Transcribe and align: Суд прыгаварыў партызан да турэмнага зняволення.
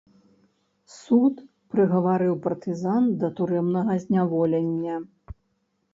Суд 0.99 1.35
прыгаварыў 1.75 2.33
партызан 2.47 3.03
да 3.25 3.33
турэмнага 3.41 3.99
зняволення. 4.07 4.95